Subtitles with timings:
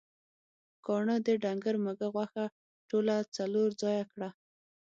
[0.85, 2.45] کاڼهٔ د ډنګر مږهٔ غوښه
[2.89, 4.29] ټوله څلور ځایه کړه.